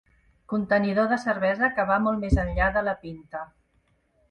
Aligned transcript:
Contenidor 0.53 1.11
de 1.11 1.19
cervesa 1.25 1.69
que 1.77 1.85
va 1.91 1.99
molt 2.07 2.25
més 2.25 2.41
enllà 2.47 2.73
de 2.79 2.85
la 2.91 2.99
pinta. 3.07 3.47